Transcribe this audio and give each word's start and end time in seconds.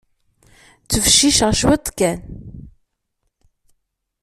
Ttbecciceɣ 0.83 1.51
cwiṭ 1.59 1.85
kan. 1.97 2.19